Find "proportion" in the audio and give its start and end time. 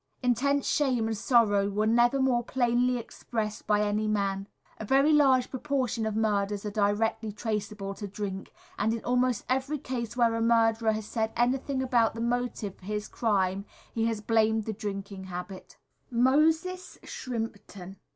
5.51-6.07